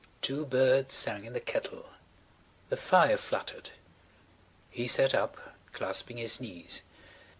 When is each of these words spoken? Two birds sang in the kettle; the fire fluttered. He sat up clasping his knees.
Two 0.23 0.47
birds 0.47 0.95
sang 0.95 1.25
in 1.25 1.33
the 1.33 1.39
kettle; 1.39 1.89
the 2.69 2.75
fire 2.75 3.17
fluttered. 3.17 3.69
He 4.71 4.87
sat 4.87 5.13
up 5.13 5.53
clasping 5.73 6.17
his 6.17 6.41
knees. 6.41 6.81